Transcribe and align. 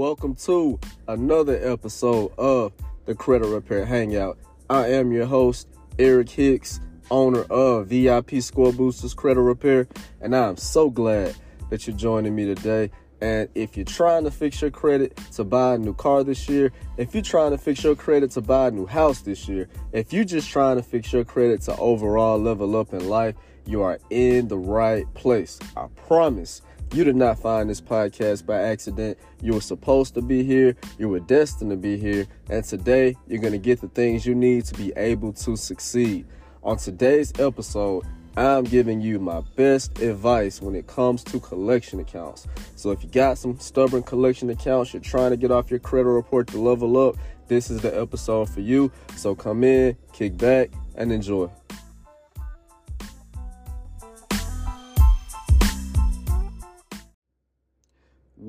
Welcome 0.00 0.34
to 0.46 0.80
another 1.08 1.60
episode 1.62 2.32
of 2.38 2.72
the 3.04 3.14
Credit 3.14 3.46
Repair 3.46 3.84
Hangout. 3.84 4.38
I 4.70 4.86
am 4.92 5.12
your 5.12 5.26
host, 5.26 5.68
Eric 5.98 6.30
Hicks, 6.30 6.80
owner 7.10 7.42
of 7.50 7.88
VIP 7.88 8.40
Score 8.40 8.72
Boosters 8.72 9.12
Credit 9.12 9.42
Repair, 9.42 9.86
and 10.22 10.34
I'm 10.34 10.56
so 10.56 10.88
glad 10.88 11.36
that 11.68 11.86
you're 11.86 11.94
joining 11.94 12.34
me 12.34 12.46
today. 12.46 12.90
And 13.20 13.50
if 13.54 13.76
you're 13.76 13.84
trying 13.84 14.24
to 14.24 14.30
fix 14.30 14.62
your 14.62 14.70
credit 14.70 15.18
to 15.32 15.44
buy 15.44 15.74
a 15.74 15.78
new 15.78 15.92
car 15.92 16.24
this 16.24 16.48
year, 16.48 16.72
if 16.96 17.12
you're 17.12 17.22
trying 17.22 17.50
to 17.50 17.58
fix 17.58 17.84
your 17.84 17.94
credit 17.94 18.30
to 18.30 18.40
buy 18.40 18.68
a 18.68 18.70
new 18.70 18.86
house 18.86 19.20
this 19.20 19.48
year, 19.48 19.68
if 19.92 20.14
you're 20.14 20.24
just 20.24 20.48
trying 20.48 20.78
to 20.78 20.82
fix 20.82 21.12
your 21.12 21.24
credit 21.24 21.60
to 21.64 21.76
overall 21.76 22.38
level 22.38 22.74
up 22.74 22.94
in 22.94 23.06
life, 23.06 23.34
you 23.66 23.82
are 23.82 23.98
in 24.08 24.48
the 24.48 24.56
right 24.56 25.04
place. 25.12 25.58
I 25.76 25.88
promise. 26.08 26.62
You 26.92 27.04
did 27.04 27.14
not 27.14 27.38
find 27.38 27.70
this 27.70 27.80
podcast 27.80 28.46
by 28.46 28.62
accident. 28.62 29.16
You 29.40 29.52
were 29.52 29.60
supposed 29.60 30.14
to 30.14 30.22
be 30.22 30.42
here. 30.42 30.74
You 30.98 31.08
were 31.08 31.20
destined 31.20 31.70
to 31.70 31.76
be 31.76 31.96
here. 31.96 32.26
And 32.48 32.64
today, 32.64 33.16
you're 33.28 33.40
going 33.40 33.52
to 33.52 33.58
get 33.58 33.80
the 33.80 33.86
things 33.86 34.26
you 34.26 34.34
need 34.34 34.64
to 34.64 34.74
be 34.74 34.92
able 34.96 35.32
to 35.34 35.56
succeed. 35.56 36.26
On 36.64 36.76
today's 36.76 37.32
episode, 37.38 38.04
I'm 38.36 38.64
giving 38.64 39.00
you 39.00 39.20
my 39.20 39.40
best 39.54 40.00
advice 40.00 40.60
when 40.60 40.74
it 40.74 40.88
comes 40.88 41.22
to 41.24 41.38
collection 41.38 42.00
accounts. 42.00 42.48
So, 42.74 42.90
if 42.90 43.04
you 43.04 43.08
got 43.08 43.38
some 43.38 43.60
stubborn 43.60 44.02
collection 44.02 44.50
accounts, 44.50 44.92
you're 44.92 45.00
trying 45.00 45.30
to 45.30 45.36
get 45.36 45.52
off 45.52 45.70
your 45.70 45.80
credit 45.80 46.08
report 46.08 46.48
to 46.48 46.58
level 46.58 47.08
up, 47.08 47.14
this 47.46 47.70
is 47.70 47.80
the 47.82 48.00
episode 48.00 48.50
for 48.50 48.60
you. 48.60 48.90
So, 49.14 49.36
come 49.36 49.62
in, 49.62 49.96
kick 50.12 50.36
back, 50.36 50.70
and 50.96 51.12
enjoy. 51.12 51.50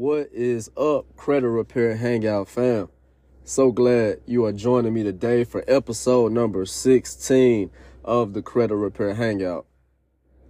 What 0.02 0.30
is 0.34 0.72
up, 0.76 1.16
Credit 1.16 1.48
Repair 1.48 1.96
Hangout 1.96 2.50
fam? 2.50 2.90
So 3.44 3.72
glad 3.72 4.22
you 4.26 4.46
are 4.46 4.52
joining 4.52 4.96
me 4.96 5.04
today 5.04 5.44
for 5.44 5.64
episode 5.68 6.32
number 6.32 6.66
16 6.66 7.70
of 8.04 8.34
the 8.34 8.42
Credit 8.42 8.76
Repair 8.76 9.14
Hangout. 9.14 9.68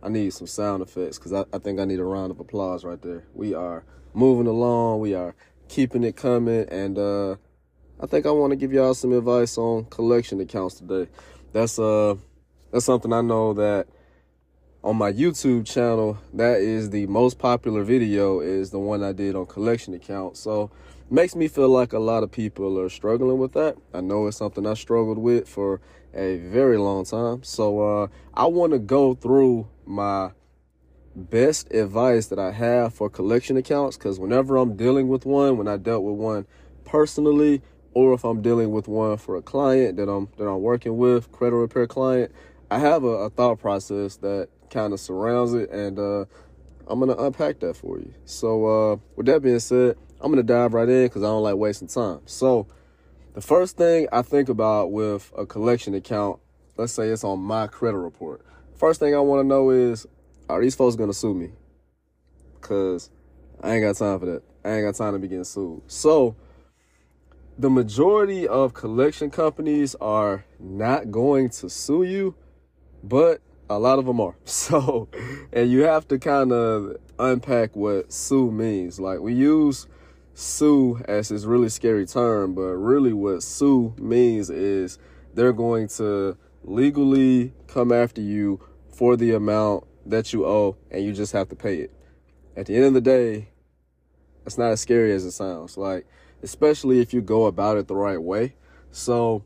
I 0.01 0.07
need 0.07 0.31
some 0.31 0.47
sound 0.47 0.81
effects 0.81 1.17
because 1.17 1.33
I, 1.33 1.43
I, 1.51 1.57
think 1.57 1.81
I 1.81 1.83
need 1.83 1.99
a 1.99 2.05
round 2.05 2.31
of 2.31 2.39
applause 2.39 2.85
right 2.85 3.01
there. 3.01 3.25
We 3.33 3.53
are 3.53 3.83
moving 4.13 4.47
along, 4.47 5.01
we 5.01 5.15
are 5.15 5.35
keeping 5.67 6.05
it 6.05 6.15
coming, 6.15 6.69
and 6.69 6.97
uh, 6.97 7.35
I 7.99 8.05
think 8.07 8.25
I 8.25 8.31
want 8.31 8.51
to 8.51 8.55
give 8.55 8.71
y'all 8.71 8.93
some 8.93 9.11
advice 9.11 9.57
on 9.57 9.83
collection 9.87 10.39
accounts 10.39 10.75
today. 10.75 11.11
That's 11.51 11.77
uh 11.77 12.15
that's 12.71 12.85
something 12.85 13.11
I 13.11 13.19
know 13.19 13.51
that 13.55 13.87
on 14.83 14.95
my 14.95 15.11
YouTube 15.11 15.65
channel, 15.65 16.17
that 16.33 16.59
is 16.59 16.89
the 16.89 17.05
most 17.07 17.37
popular 17.37 17.83
video 17.83 18.39
is 18.39 18.71
the 18.71 18.79
one 18.79 19.03
I 19.03 19.11
did 19.11 19.35
on 19.35 19.45
collection 19.45 19.93
accounts. 19.93 20.39
So 20.39 20.71
makes 21.09 21.35
me 21.35 21.47
feel 21.47 21.69
like 21.69 21.93
a 21.93 21.99
lot 21.99 22.23
of 22.23 22.31
people 22.31 22.79
are 22.79 22.89
struggling 22.89 23.37
with 23.37 23.53
that. 23.53 23.77
I 23.93 24.01
know 24.01 24.25
it's 24.27 24.37
something 24.37 24.65
I 24.65 24.73
struggled 24.73 25.19
with 25.19 25.47
for 25.47 25.81
a 26.13 26.37
very 26.37 26.77
long 26.77 27.05
time. 27.05 27.43
So 27.43 27.81
uh, 28.03 28.07
I 28.33 28.45
want 28.45 28.73
to 28.73 28.79
go 28.79 29.13
through 29.13 29.67
my 29.85 30.31
best 31.15 31.71
advice 31.73 32.27
that 32.27 32.39
I 32.39 32.51
have 32.51 32.93
for 32.93 33.09
collection 33.09 33.57
accounts 33.57 33.97
because 33.97 34.19
whenever 34.19 34.57
I'm 34.57 34.75
dealing 34.75 35.09
with 35.09 35.25
one, 35.25 35.57
when 35.57 35.67
I 35.67 35.77
dealt 35.77 36.03
with 36.03 36.15
one 36.15 36.47
personally, 36.85 37.61
or 37.93 38.13
if 38.13 38.23
I'm 38.23 38.41
dealing 38.41 38.71
with 38.71 38.87
one 38.87 39.17
for 39.17 39.35
a 39.35 39.41
client 39.41 39.97
that 39.97 40.09
I'm 40.09 40.29
that 40.37 40.45
I'm 40.45 40.61
working 40.61 40.97
with, 40.97 41.29
credit 41.33 41.57
repair 41.57 41.85
client, 41.85 42.31
I 42.71 42.79
have 42.79 43.03
a, 43.03 43.07
a 43.07 43.29
thought 43.29 43.59
process 43.59 44.15
that 44.17 44.47
kind 44.71 44.93
of 44.93 44.99
surrounds 44.99 45.53
it, 45.53 45.69
and 45.69 45.99
uh, 45.99 46.25
I'm 46.87 46.99
gonna 46.99 47.15
unpack 47.15 47.59
that 47.59 47.75
for 47.75 47.99
you. 47.99 48.13
So, 48.25 48.65
uh, 48.65 48.97
with 49.15 49.27
that 49.27 49.41
being 49.41 49.59
said, 49.59 49.97
I'm 50.19 50.31
gonna 50.31 50.43
dive 50.43 50.73
right 50.73 50.89
in 50.89 51.05
because 51.05 51.23
I 51.23 51.27
don't 51.27 51.43
like 51.43 51.55
wasting 51.55 51.87
time. 51.87 52.21
So, 52.25 52.67
the 53.33 53.41
first 53.41 53.77
thing 53.77 54.07
I 54.11 54.23
think 54.23 54.49
about 54.49 54.91
with 54.91 55.31
a 55.37 55.45
collection 55.45 55.93
account, 55.93 56.39
let's 56.77 56.93
say 56.93 57.09
it's 57.09 57.23
on 57.23 57.39
my 57.39 57.67
credit 57.67 57.97
report. 57.97 58.43
First 58.75 58.99
thing 58.99 59.13
I 59.13 59.19
want 59.19 59.41
to 59.41 59.47
know 59.47 59.69
is, 59.69 60.07
are 60.49 60.61
these 60.61 60.75
folks 60.75 60.95
gonna 60.95 61.13
sue 61.13 61.33
me? 61.33 61.51
Cause 62.61 63.09
I 63.61 63.75
ain't 63.75 63.83
got 63.83 63.95
time 63.95 64.19
for 64.19 64.25
that. 64.25 64.43
I 64.65 64.71
ain't 64.73 64.85
got 64.85 64.95
time 64.95 65.13
to 65.13 65.19
be 65.19 65.27
getting 65.27 65.43
sued. 65.43 65.81
So, 65.87 66.35
the 67.57 67.69
majority 67.69 68.47
of 68.47 68.73
collection 68.73 69.29
companies 69.29 69.95
are 69.95 70.45
not 70.59 71.11
going 71.11 71.49
to 71.49 71.69
sue 71.69 72.03
you, 72.03 72.35
but 73.03 73.41
a 73.75 73.79
lot 73.79 73.99
of 73.99 74.05
them 74.05 74.19
are. 74.19 74.35
So, 74.45 75.09
and 75.51 75.71
you 75.71 75.81
have 75.81 76.07
to 76.09 76.19
kind 76.19 76.51
of 76.51 76.97
unpack 77.19 77.75
what 77.75 78.11
sue 78.11 78.51
means. 78.51 78.99
Like 78.99 79.19
we 79.19 79.33
use 79.33 79.87
sue 80.33 81.01
as 81.07 81.29
this 81.29 81.45
really 81.45 81.69
scary 81.69 82.05
term, 82.05 82.53
but 82.53 82.75
really 82.75 83.13
what 83.13 83.43
sue 83.43 83.93
means 83.97 84.49
is 84.49 84.97
they're 85.33 85.53
going 85.53 85.87
to 85.87 86.37
legally 86.63 87.53
come 87.67 87.91
after 87.91 88.21
you 88.21 88.59
for 88.93 89.15
the 89.15 89.33
amount 89.33 89.85
that 90.05 90.33
you 90.33 90.45
owe 90.45 90.77
and 90.89 91.03
you 91.03 91.13
just 91.13 91.33
have 91.33 91.49
to 91.49 91.55
pay 91.55 91.77
it. 91.77 91.91
At 92.55 92.65
the 92.65 92.75
end 92.75 92.85
of 92.85 92.93
the 92.93 93.01
day, 93.01 93.49
it's 94.45 94.57
not 94.57 94.71
as 94.71 94.81
scary 94.81 95.13
as 95.13 95.25
it 95.25 95.31
sounds. 95.31 95.77
Like, 95.77 96.05
especially 96.43 96.99
if 96.99 97.13
you 97.13 97.21
go 97.21 97.45
about 97.45 97.77
it 97.77 97.87
the 97.87 97.95
right 97.95 98.21
way. 98.21 98.55
So, 98.91 99.45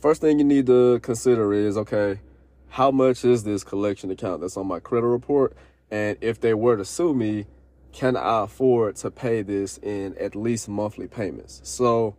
first 0.00 0.20
thing 0.20 0.38
you 0.38 0.44
need 0.44 0.66
to 0.66 1.00
consider 1.00 1.52
is 1.52 1.76
okay, 1.78 2.20
how 2.72 2.90
much 2.90 3.22
is 3.22 3.44
this 3.44 3.64
collection 3.64 4.10
account 4.10 4.40
that's 4.40 4.56
on 4.56 4.66
my 4.66 4.80
credit 4.80 5.06
report? 5.06 5.54
And 5.90 6.16
if 6.22 6.40
they 6.40 6.54
were 6.54 6.78
to 6.78 6.86
sue 6.86 7.12
me, 7.12 7.44
can 7.92 8.16
I 8.16 8.44
afford 8.44 8.96
to 8.96 9.10
pay 9.10 9.42
this 9.42 9.76
in 9.82 10.16
at 10.16 10.34
least 10.34 10.70
monthly 10.70 11.06
payments? 11.06 11.60
So, 11.64 12.16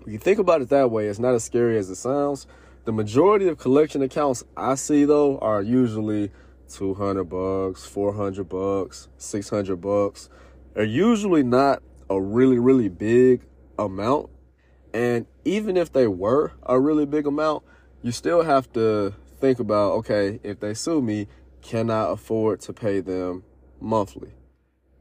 if 0.00 0.12
you 0.12 0.18
think 0.18 0.40
about 0.40 0.62
it 0.62 0.68
that 0.70 0.90
way, 0.90 1.06
it's 1.06 1.20
not 1.20 1.34
as 1.34 1.44
scary 1.44 1.78
as 1.78 1.88
it 1.90 1.94
sounds. 1.94 2.48
The 2.86 2.92
majority 2.92 3.46
of 3.46 3.56
collection 3.56 4.02
accounts 4.02 4.42
I 4.56 4.74
see 4.74 5.04
though 5.04 5.38
are 5.38 5.62
usually 5.62 6.32
200 6.68 7.22
bucks, 7.22 7.86
400 7.86 8.48
bucks, 8.48 9.06
600 9.18 9.76
bucks. 9.76 10.28
They're 10.74 10.82
usually 10.82 11.44
not 11.44 11.84
a 12.08 12.20
really, 12.20 12.58
really 12.58 12.88
big 12.88 13.42
amount. 13.78 14.28
And 14.92 15.26
even 15.44 15.76
if 15.76 15.92
they 15.92 16.08
were 16.08 16.50
a 16.64 16.80
really 16.80 17.06
big 17.06 17.28
amount, 17.28 17.62
you 18.02 18.12
still 18.12 18.42
have 18.42 18.72
to 18.72 19.14
think 19.40 19.58
about 19.58 19.92
okay, 19.92 20.40
if 20.42 20.60
they 20.60 20.74
sue 20.74 21.00
me, 21.00 21.26
can 21.62 21.90
I 21.90 22.12
afford 22.12 22.60
to 22.62 22.72
pay 22.72 23.00
them 23.00 23.44
monthly? 23.80 24.32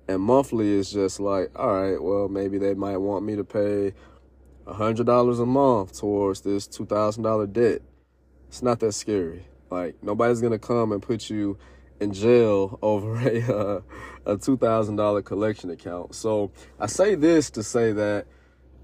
And 0.08 0.22
monthly 0.22 0.70
is 0.70 0.92
just 0.92 1.20
like, 1.20 1.52
all 1.56 1.82
right, 1.82 2.02
well, 2.02 2.28
maybe 2.28 2.58
they 2.58 2.74
might 2.74 2.98
want 2.98 3.26
me 3.26 3.36
to 3.36 3.44
pay 3.44 3.94
$100 4.66 5.42
a 5.42 5.46
month 5.46 6.00
towards 6.00 6.42
this 6.42 6.68
$2,000 6.68 7.54
debt. 7.54 7.82
It's 8.48 8.64
not 8.64 8.80
that 8.80 8.94
scary. 8.94 9.46
Like, 9.70 10.02
nobody's 10.02 10.42
going 10.42 10.52
to 10.52 10.60
come 10.60 10.92
and 10.92 11.02
put 11.02 11.30
you 11.30 11.58
in 12.00 12.12
jail 12.12 12.80
over 12.82 13.20
a, 13.20 13.42
uh, 13.44 13.82
a 14.26 14.38
$2,000 14.38 15.24
collection 15.24 15.70
account. 15.70 16.16
So 16.16 16.52
I 16.80 16.88
say 16.88 17.16
this 17.16 17.52
to 17.52 17.62
say 17.62 17.92
that 17.94 18.26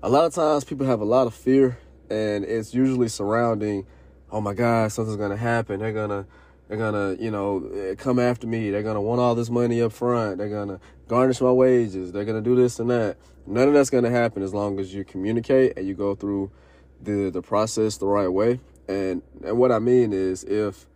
a 0.03 0.09
lot 0.09 0.25
of 0.25 0.33
times 0.35 0.63
people 0.63 0.85
have 0.85 1.01
a 1.01 1.05
lot 1.05 1.25
of 1.25 1.33
fear, 1.33 1.79
and 2.09 2.45
it's 2.45 2.73
usually 2.73 3.07
surrounding 3.07 3.87
oh 4.31 4.41
my 4.41 4.53
God, 4.53 4.91
something's 4.91 5.17
gonna 5.17 5.37
happen. 5.37 5.79
They're 5.79 5.93
gonna 5.93 6.25
they're 6.67 6.77
gonna, 6.77 7.15
you 7.19 7.29
know, 7.29 7.69
eh, 7.75 7.95
come 7.95 8.19
after 8.19 8.47
me. 8.47 8.71
They're 8.71 8.83
gonna 8.83 9.01
want 9.01 9.21
all 9.21 9.35
this 9.35 9.49
money 9.49 9.81
up 9.81 9.93
front. 9.93 10.39
They're 10.39 10.49
gonna 10.49 10.79
garnish 11.07 11.41
my 11.41 11.51
wages. 11.51 12.11
They're 12.11 12.25
gonna 12.25 12.41
do 12.41 12.55
this 12.55 12.79
and 12.79 12.89
that. 12.89 13.17
None 13.45 13.67
of 13.67 13.73
that's 13.73 13.89
gonna 13.89 14.09
happen 14.09 14.41
as 14.41 14.53
long 14.53 14.79
as 14.79 14.93
you 14.93 15.03
communicate 15.03 15.77
and 15.77 15.87
you 15.87 15.93
go 15.93 16.15
through 16.15 16.51
the 17.01 17.29
the 17.29 17.41
process 17.41 17.97
the 17.97 18.07
right 18.07 18.27
way. 18.27 18.59
And 18.87 19.21
and 19.43 19.57
what 19.57 19.71
I 19.71 19.79
mean 19.79 20.13
is 20.13 20.43
if 20.43 20.87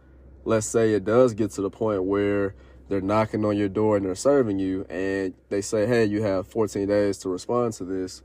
let's 0.45 0.65
say 0.65 0.93
it 0.93 1.05
does 1.05 1.33
get 1.33 1.51
to 1.51 1.61
the 1.61 1.69
point 1.69 2.03
where 2.03 2.55
they're 2.87 3.01
knocking 3.01 3.45
on 3.45 3.55
your 3.55 3.69
door 3.69 3.97
and 3.97 4.05
they're 4.05 4.15
serving 4.15 4.57
you 4.57 4.85
and 4.89 5.35
they 5.49 5.61
say, 5.61 5.85
Hey, 5.85 6.05
you 6.05 6.23
have 6.23 6.47
14 6.47 6.87
days 6.87 7.19
to 7.19 7.29
respond 7.29 7.73
to 7.73 7.85
this, 7.85 8.23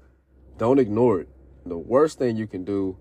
don't 0.56 0.78
ignore 0.78 1.20
it. 1.20 1.28
The 1.66 1.76
worst 1.76 2.18
thing 2.18 2.36
you 2.36 2.46
can 2.46 2.64
do 2.64 2.96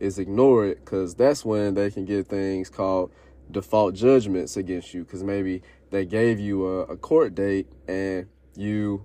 is 0.00 0.18
ignore 0.18 0.66
it 0.66 0.84
because 0.84 1.14
that's 1.14 1.44
when 1.44 1.74
they 1.74 1.90
can 1.90 2.04
get 2.04 2.26
things 2.26 2.68
called 2.68 3.12
default 3.50 3.94
judgments 3.94 4.56
against 4.56 4.92
you 4.92 5.04
because 5.04 5.22
maybe 5.22 5.62
they 5.90 6.04
gave 6.04 6.38
you 6.38 6.66
a, 6.66 6.80
a, 6.82 6.96
court 6.96 7.34
date 7.34 7.66
and 7.86 8.26
you 8.56 9.02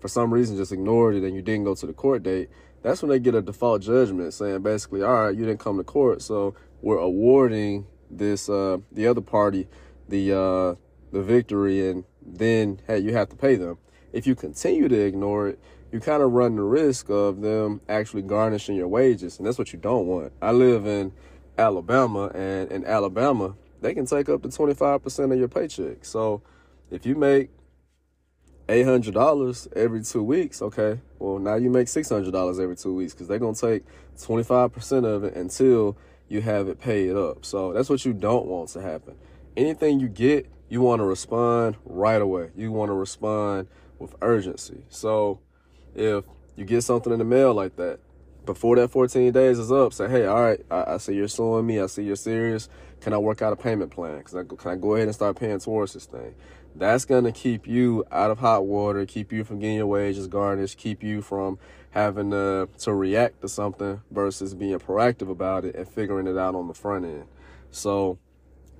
for 0.00 0.08
some 0.08 0.32
reason 0.32 0.56
just 0.56 0.72
ignored 0.72 1.14
it 1.14 1.22
and 1.22 1.36
you 1.36 1.42
didn't 1.42 1.64
go 1.64 1.74
to 1.74 1.86
the 1.86 1.92
court 1.92 2.22
date 2.22 2.48
that's 2.82 3.02
when 3.02 3.10
they 3.10 3.18
get 3.18 3.34
a 3.34 3.42
default 3.42 3.82
judgment 3.82 4.32
saying 4.32 4.62
basically 4.62 5.02
all 5.02 5.24
right 5.24 5.36
you 5.36 5.44
didn't 5.44 5.60
come 5.60 5.76
to 5.76 5.84
court 5.84 6.22
so 6.22 6.54
we're 6.80 6.98
awarding 6.98 7.86
this 8.10 8.48
uh 8.48 8.78
the 8.90 9.06
other 9.06 9.20
party 9.20 9.68
the 10.08 10.32
uh 10.32 10.74
the 11.12 11.22
victory 11.22 11.88
and 11.88 12.04
then 12.24 12.80
hey 12.86 12.98
you 12.98 13.12
have 13.12 13.28
to 13.28 13.36
pay 13.36 13.54
them. 13.54 13.78
If 14.12 14.26
you 14.26 14.34
continue 14.34 14.88
to 14.88 15.00
ignore 15.00 15.48
it 15.48 15.60
you 15.92 16.00
kind 16.00 16.22
of 16.22 16.32
run 16.32 16.56
the 16.56 16.62
risk 16.62 17.10
of 17.10 17.40
them 17.40 17.80
actually 17.88 18.22
garnishing 18.22 18.76
your 18.76 18.88
wages, 18.88 19.38
and 19.38 19.46
that's 19.46 19.58
what 19.58 19.72
you 19.72 19.78
don't 19.78 20.06
want. 20.06 20.32
I 20.40 20.52
live 20.52 20.86
in 20.86 21.12
Alabama, 21.58 22.28
and 22.34 22.72
in 22.72 22.84
Alabama, 22.84 23.54
they 23.80 23.94
can 23.94 24.06
take 24.06 24.28
up 24.28 24.42
to 24.42 24.48
25% 24.48 25.32
of 25.32 25.38
your 25.38 25.48
paycheck. 25.48 26.04
So 26.04 26.42
if 26.90 27.04
you 27.04 27.14
make 27.14 27.50
eight 28.68 28.84
hundred 28.84 29.14
dollars 29.14 29.68
every 29.74 30.02
two 30.02 30.22
weeks. 30.22 30.62
Okay, 30.62 31.00
well 31.18 31.38
now 31.38 31.54
you 31.54 31.70
make 31.70 31.88
six 31.88 32.08
hundred 32.08 32.32
dollars 32.32 32.58
every 32.58 32.76
two 32.76 32.94
weeks 32.94 33.12
because 33.12 33.28
they're 33.28 33.38
gonna 33.38 33.54
take 33.54 33.84
twenty 34.20 34.42
five 34.42 34.72
percent 34.72 35.04
of 35.06 35.24
it 35.24 35.34
until 35.34 35.96
you 36.28 36.40
have 36.40 36.68
it 36.68 36.80
paid 36.80 37.14
up. 37.14 37.44
So 37.44 37.72
that's 37.72 37.90
what 37.90 38.04
you 38.04 38.12
don't 38.12 38.46
want 38.46 38.70
to 38.70 38.80
happen. 38.80 39.16
Anything 39.56 40.00
you 40.00 40.08
get, 40.08 40.46
you 40.68 40.80
want 40.80 41.00
to 41.00 41.04
respond 41.04 41.76
right 41.84 42.20
away. 42.20 42.50
You 42.56 42.72
want 42.72 42.88
to 42.88 42.94
respond 42.94 43.68
with 43.98 44.14
urgency. 44.22 44.84
So 44.88 45.40
if 45.94 46.24
you 46.56 46.64
get 46.64 46.82
something 46.82 47.12
in 47.12 47.18
the 47.18 47.24
mail 47.24 47.54
like 47.54 47.76
that, 47.76 48.00
before 48.44 48.76
that 48.76 48.88
14 48.88 49.32
days 49.32 49.58
is 49.58 49.70
up, 49.70 49.92
say, 49.92 50.08
hey, 50.08 50.26
all 50.26 50.42
right, 50.42 50.60
I, 50.70 50.94
I 50.94 50.96
see 50.96 51.14
you're 51.14 51.28
suing 51.28 51.66
me. 51.66 51.80
I 51.80 51.86
see 51.86 52.02
you're 52.02 52.16
serious. 52.16 52.68
Can 53.00 53.12
I 53.12 53.18
work 53.18 53.42
out 53.42 53.52
a 53.52 53.56
payment 53.56 53.90
plan? 53.90 54.22
Can 54.24 54.38
I, 54.38 54.42
can 54.42 54.70
I 54.70 54.76
go 54.76 54.94
ahead 54.94 55.08
and 55.08 55.14
start 55.14 55.36
paying 55.36 55.58
towards 55.58 55.94
this 55.94 56.06
thing? 56.06 56.34
That's 56.74 57.04
going 57.04 57.24
to 57.24 57.32
keep 57.32 57.66
you 57.66 58.04
out 58.10 58.30
of 58.30 58.38
hot 58.38 58.64
water, 58.64 59.04
keep 59.04 59.32
you 59.32 59.44
from 59.44 59.58
getting 59.58 59.76
your 59.76 59.86
wages 59.86 60.26
garnished, 60.26 60.78
keep 60.78 61.02
you 61.02 61.20
from 61.20 61.58
having 61.90 62.30
to, 62.30 62.68
to 62.78 62.94
react 62.94 63.42
to 63.42 63.48
something 63.48 64.00
versus 64.10 64.54
being 64.54 64.78
proactive 64.78 65.30
about 65.30 65.64
it 65.64 65.74
and 65.74 65.86
figuring 65.86 66.26
it 66.26 66.38
out 66.38 66.54
on 66.54 66.68
the 66.68 66.74
front 66.74 67.04
end. 67.04 67.26
So, 67.70 68.18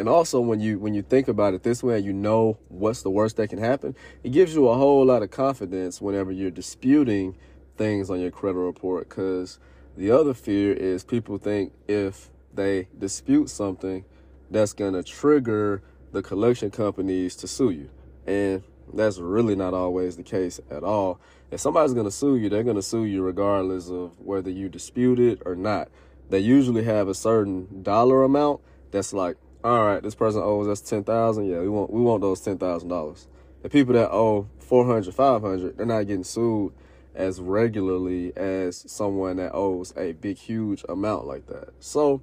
and 0.02 0.08
also 0.08 0.40
when 0.40 0.58
you 0.58 0.80
when 0.80 0.94
you 0.94 1.02
think 1.02 1.28
about 1.28 1.54
it 1.54 1.62
this 1.62 1.80
way 1.80 1.96
you 2.00 2.12
know 2.12 2.58
what's 2.66 3.02
the 3.02 3.10
worst 3.10 3.36
that 3.36 3.46
can 3.46 3.60
happen, 3.60 3.94
it 4.24 4.30
gives 4.30 4.52
you 4.52 4.66
a 4.66 4.74
whole 4.74 5.06
lot 5.06 5.22
of 5.22 5.30
confidence 5.30 6.00
whenever 6.00 6.32
you're 6.32 6.50
disputing 6.50 7.36
things 7.76 8.10
on 8.10 8.18
your 8.18 8.32
credit 8.32 8.58
report 8.58 9.08
because 9.08 9.60
the 9.96 10.10
other 10.10 10.34
fear 10.34 10.72
is 10.72 11.04
people 11.04 11.38
think 11.38 11.72
if 11.86 12.30
they 12.52 12.88
dispute 12.98 13.48
something 13.48 14.04
that's 14.50 14.72
going 14.72 14.94
to 14.94 15.04
trigger 15.04 15.84
the 16.10 16.20
collection 16.20 16.72
companies 16.72 17.36
to 17.36 17.46
sue 17.46 17.70
you. 17.70 17.90
And 18.26 18.64
that's 18.92 19.18
really 19.18 19.54
not 19.54 19.72
always 19.72 20.16
the 20.16 20.24
case 20.24 20.58
at 20.68 20.82
all. 20.82 21.20
If 21.52 21.60
somebody's 21.60 21.94
going 21.94 22.06
to 22.06 22.10
sue 22.10 22.34
you, 22.34 22.48
they're 22.48 22.64
going 22.64 22.74
to 22.74 22.82
sue 22.82 23.04
you 23.04 23.22
regardless 23.22 23.88
of 23.88 24.18
whether 24.18 24.50
you 24.50 24.68
dispute 24.68 25.20
it 25.20 25.40
or 25.46 25.54
not. 25.54 25.90
They 26.28 26.40
usually 26.40 26.82
have 26.82 27.06
a 27.06 27.14
certain 27.14 27.84
dollar 27.84 28.24
amount 28.24 28.62
that's 28.90 29.12
like, 29.12 29.36
all 29.64 29.84
right, 29.84 30.02
this 30.02 30.14
person 30.14 30.42
owes 30.42 30.68
us 30.68 30.80
10,000. 30.80 31.46
Yeah, 31.46 31.60
we 31.60 31.68
want 31.68 31.92
we 31.92 32.00
want 32.00 32.20
those 32.20 32.40
$10,000. 32.40 33.26
The 33.62 33.68
people 33.68 33.94
that 33.94 34.10
owe 34.10 34.48
400, 34.58 35.14
500, 35.14 35.76
they're 35.76 35.86
not 35.86 36.06
getting 36.06 36.24
sued 36.24 36.72
as 37.14 37.40
regularly 37.40 38.36
as 38.36 38.90
someone 38.90 39.36
that 39.36 39.52
owes 39.54 39.92
a 39.96 40.12
big, 40.12 40.36
huge 40.36 40.84
amount 40.88 41.26
like 41.26 41.46
that. 41.46 41.70
So, 41.78 42.22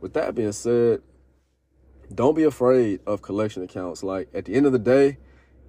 with 0.00 0.14
that 0.14 0.34
being 0.34 0.52
said, 0.52 1.02
don't 2.12 2.34
be 2.34 2.44
afraid 2.44 3.00
of 3.06 3.22
collection 3.22 3.62
accounts. 3.62 4.02
Like, 4.02 4.28
at 4.34 4.46
the 4.46 4.54
end 4.54 4.66
of 4.66 4.72
the 4.72 4.78
day, 4.78 5.18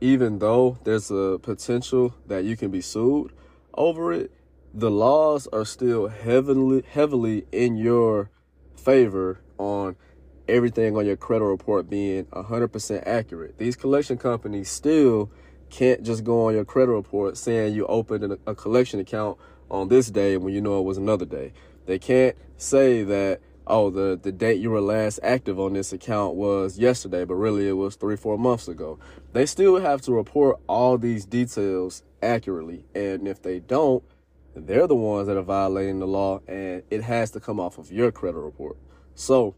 even 0.02 0.40
though 0.40 0.80
there's 0.84 1.12
a 1.12 1.40
potential 1.42 2.16
that 2.28 2.44
you 2.46 2.58
can 2.58 2.72
be 2.72 2.82
sued 2.82 3.32
over 3.76 4.12
it, 4.12 4.32
the 4.74 4.92
laws 4.92 5.48
are 5.48 5.66
still 5.66 6.08
heavily, 6.08 6.84
heavily 6.90 7.46
in 7.52 7.78
your 7.78 8.30
favor 8.76 9.40
on 9.58 9.96
everything 10.48 10.96
on 10.96 11.06
your 11.06 11.16
credit 11.16 11.46
report 11.46 11.90
being 11.90 12.26
100% 12.26 13.08
accurate. 13.08 13.58
These 13.58 13.76
collection 13.76 14.18
companies 14.18 14.70
still 14.70 15.32
can't 15.70 16.04
just 16.04 16.24
go 16.24 16.48
on 16.48 16.54
your 16.54 16.66
credit 16.66 16.92
report 16.92 17.38
saying 17.38 17.74
you 17.74 17.86
opened 17.88 18.38
a 18.46 18.56
collection 18.56 19.00
account 19.00 19.38
on 19.70 19.88
this 19.88 20.10
day 20.10 20.38
when 20.38 20.54
you 20.54 20.62
know 20.62 20.80
it 20.80 20.84
was 20.84 20.98
another 20.98 21.26
day. 21.26 21.54
They 21.86 22.00
can't 22.00 22.36
say 22.58 23.04
that, 23.04 23.42
oh, 23.68 23.90
the, 23.90 24.20
the 24.22 24.32
date 24.32 24.60
you 24.60 24.72
were 24.72 24.82
last 24.82 25.20
active 25.24 25.60
on 25.60 25.74
this 25.74 25.92
account 25.92 26.36
was 26.36 26.78
yesterday, 26.78 27.26
but 27.26 27.36
really 27.36 27.68
it 27.68 27.74
was 27.74 27.96
three, 27.96 28.16
four 28.16 28.38
months 28.38 28.68
ago. 28.68 29.00
They 29.34 29.46
still 29.46 29.80
have 29.80 30.02
to 30.02 30.14
report 30.14 30.60
all 30.68 30.98
these 30.98 31.26
details 31.26 32.04
accurately. 32.22 32.86
And 32.94 33.28
if 33.28 33.42
they 33.42 33.60
don't, 33.60 34.04
they're 34.56 34.88
the 34.88 34.96
ones 34.96 35.28
that 35.28 35.38
are 35.38 35.42
violating 35.42 36.00
the 36.00 36.08
law 36.08 36.40
and 36.48 36.84
it 36.90 37.04
has 37.04 37.32
to 37.32 37.40
come 37.40 37.60
off 37.60 37.78
of 37.78 37.92
your 37.92 38.12
credit 38.12 38.40
report. 38.40 38.78
So 39.14 39.56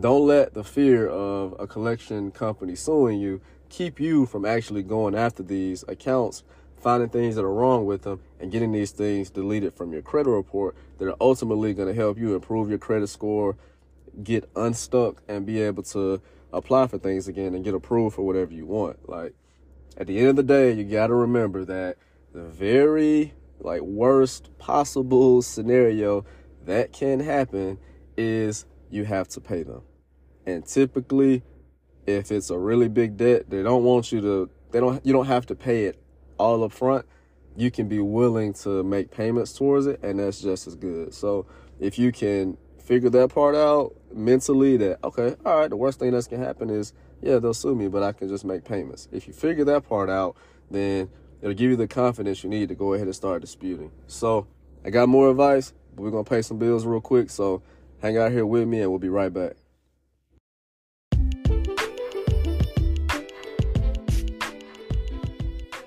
don't 0.00 0.26
let 0.26 0.54
the 0.54 0.64
fear 0.64 1.08
of 1.08 1.54
a 1.58 1.66
collection 1.66 2.30
company 2.30 2.74
suing 2.74 3.20
you 3.20 3.40
keep 3.68 3.98
you 4.00 4.26
from 4.26 4.44
actually 4.44 4.82
going 4.82 5.14
after 5.14 5.42
these 5.42 5.84
accounts, 5.88 6.44
finding 6.80 7.08
things 7.08 7.34
that 7.36 7.44
are 7.44 7.52
wrong 7.52 7.84
with 7.84 8.02
them, 8.02 8.20
and 8.40 8.52
getting 8.52 8.72
these 8.72 8.92
things 8.92 9.30
deleted 9.30 9.74
from 9.74 9.92
your 9.92 10.02
credit 10.02 10.30
report 10.30 10.76
that 10.98 11.08
are 11.08 11.16
ultimately 11.20 11.74
going 11.74 11.88
to 11.88 11.94
help 11.94 12.18
you 12.18 12.34
improve 12.34 12.68
your 12.68 12.78
credit 12.78 13.08
score, 13.08 13.56
get 14.22 14.48
unstuck, 14.56 15.22
and 15.28 15.44
be 15.44 15.60
able 15.60 15.82
to 15.82 16.20
apply 16.52 16.86
for 16.86 16.98
things 16.98 17.28
again 17.28 17.54
and 17.54 17.64
get 17.64 17.74
approved 17.74 18.14
for 18.16 18.22
whatever 18.22 18.52
you 18.52 18.66
want. 18.66 19.08
Like, 19.08 19.34
at 19.96 20.06
the 20.06 20.18
end 20.18 20.28
of 20.28 20.36
the 20.36 20.42
day, 20.44 20.72
you 20.72 20.84
got 20.84 21.08
to 21.08 21.14
remember 21.14 21.64
that 21.64 21.96
the 22.32 22.44
very 22.44 23.34
like 23.60 23.80
worst 23.80 24.56
possible 24.58 25.42
scenario 25.42 26.24
that 26.64 26.92
can 26.92 27.18
happen 27.18 27.78
is 28.16 28.64
you 28.90 29.04
have 29.04 29.28
to 29.28 29.40
pay 29.40 29.62
them. 29.62 29.82
And 30.46 30.64
typically 30.64 31.42
if 32.08 32.32
it's 32.32 32.50
a 32.50 32.58
really 32.58 32.88
big 32.88 33.16
debt, 33.16 33.50
they 33.50 33.62
don't 33.62 33.84
want 33.84 34.12
you 34.12 34.20
to 34.22 34.50
they 34.70 34.80
don't 34.80 35.04
you 35.04 35.12
don't 35.12 35.26
have 35.26 35.46
to 35.46 35.54
pay 35.54 35.84
it 35.84 36.02
all 36.38 36.64
up 36.64 36.72
front. 36.72 37.06
You 37.56 37.70
can 37.70 37.88
be 37.88 37.98
willing 37.98 38.52
to 38.54 38.82
make 38.82 39.10
payments 39.10 39.52
towards 39.52 39.86
it 39.86 40.02
and 40.02 40.18
that's 40.18 40.40
just 40.40 40.66
as 40.66 40.74
good. 40.74 41.12
So 41.12 41.46
if 41.78 41.98
you 41.98 42.12
can 42.12 42.56
figure 42.82 43.10
that 43.10 43.28
part 43.34 43.54
out 43.54 43.94
mentally 44.12 44.76
that 44.78 45.04
okay, 45.04 45.36
all 45.44 45.60
right, 45.60 45.70
the 45.70 45.76
worst 45.76 45.98
thing 45.98 46.12
that's 46.12 46.26
gonna 46.26 46.44
happen 46.44 46.70
is 46.70 46.92
yeah, 47.20 47.38
they'll 47.38 47.54
sue 47.54 47.74
me, 47.74 47.88
but 47.88 48.02
I 48.02 48.12
can 48.12 48.28
just 48.28 48.44
make 48.44 48.64
payments. 48.64 49.08
If 49.12 49.26
you 49.26 49.32
figure 49.32 49.64
that 49.66 49.88
part 49.88 50.08
out, 50.08 50.36
then 50.70 51.10
it'll 51.42 51.54
give 51.54 51.70
you 51.70 51.76
the 51.76 51.88
confidence 51.88 52.42
you 52.42 52.48
need 52.48 52.68
to 52.68 52.74
go 52.74 52.94
ahead 52.94 53.06
and 53.06 53.14
start 53.14 53.40
disputing. 53.40 53.90
So 54.06 54.46
I 54.84 54.90
got 54.90 55.08
more 55.08 55.30
advice, 55.30 55.74
but 55.94 56.02
we're 56.02 56.10
gonna 56.10 56.24
pay 56.24 56.42
some 56.42 56.58
bills 56.58 56.86
real 56.86 57.00
quick. 57.00 57.28
So 57.28 57.62
hang 58.00 58.16
out 58.16 58.32
here 58.32 58.46
with 58.46 58.66
me 58.66 58.80
and 58.80 58.90
we'll 58.90 58.98
be 58.98 59.08
right 59.08 59.32
back. 59.32 59.54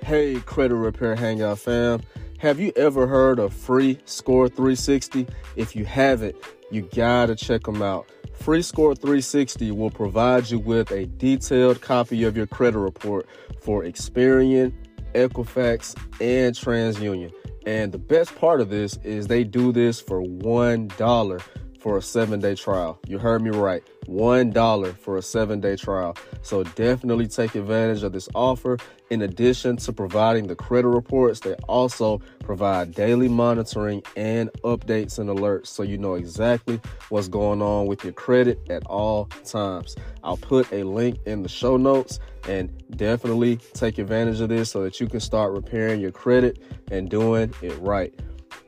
Hey, 0.03 0.39
Credit 0.41 0.75
Repair 0.75 1.15
Hangout 1.15 1.59
fam. 1.59 2.01
Have 2.39 2.59
you 2.59 2.73
ever 2.75 3.07
heard 3.07 3.39
of 3.39 3.53
Free 3.53 3.99
Score 4.05 4.49
360? 4.49 5.27
If 5.55 5.75
you 5.75 5.85
haven't, 5.85 6.35
you 6.69 6.81
gotta 6.93 7.35
check 7.35 7.63
them 7.63 7.81
out. 7.81 8.09
Free 8.33 8.63
Score 8.63 8.95
360 8.95 9.71
will 9.71 9.91
provide 9.91 10.49
you 10.49 10.59
with 10.59 10.91
a 10.91 11.05
detailed 11.05 11.81
copy 11.81 12.23
of 12.23 12.35
your 12.35 12.47
credit 12.47 12.79
report 12.79 13.27
for 13.61 13.83
Experian, 13.83 14.73
Equifax, 15.13 15.95
and 16.19 16.55
TransUnion. 16.55 17.31
And 17.67 17.91
the 17.91 17.99
best 17.99 18.35
part 18.35 18.59
of 18.59 18.69
this 18.69 18.97
is 19.03 19.27
they 19.27 19.43
do 19.43 19.71
this 19.71 20.01
for 20.01 20.21
$1 20.21 21.41
for 21.81 21.97
a 21.97 22.01
seven 22.01 22.39
day 22.39 22.53
trial. 22.53 22.99
You 23.07 23.17
heard 23.17 23.41
me 23.41 23.49
right. 23.49 23.83
$1 24.05 24.97
for 24.97 25.17
a 25.17 25.21
seven 25.21 25.59
day 25.59 25.75
trial. 25.75 26.15
So 26.43 26.63
definitely 26.63 27.27
take 27.27 27.55
advantage 27.55 28.03
of 28.03 28.13
this 28.13 28.29
offer. 28.35 28.77
In 29.09 29.23
addition 29.23 29.75
to 29.77 29.91
providing 29.91 30.47
the 30.47 30.55
credit 30.55 30.87
reports, 30.87 31.39
they 31.39 31.55
also 31.67 32.21
provide 32.39 32.93
daily 32.93 33.27
monitoring 33.27 34.03
and 34.15 34.49
updates 34.63 35.19
and 35.19 35.29
alerts 35.29 35.67
so 35.67 35.83
you 35.83 35.97
know 35.97 36.13
exactly 36.13 36.79
what's 37.09 37.27
going 37.27 37.61
on 37.61 37.87
with 37.87 38.03
your 38.03 38.13
credit 38.13 38.59
at 38.69 38.85
all 38.85 39.25
times. 39.43 39.95
I'll 40.23 40.37
put 40.37 40.71
a 40.71 40.83
link 40.83 41.19
in 41.25 41.43
the 41.43 41.49
show 41.49 41.77
notes 41.77 42.19
and 42.47 42.71
definitely 42.95 43.57
take 43.73 43.97
advantage 43.97 44.39
of 44.39 44.49
this 44.49 44.69
so 44.71 44.83
that 44.83 44.99
you 44.99 45.07
can 45.07 45.19
start 45.19 45.51
repairing 45.51 45.99
your 45.99 46.11
credit 46.11 46.59
and 46.91 47.09
doing 47.09 47.53
it 47.61 47.77
right. 47.79 48.13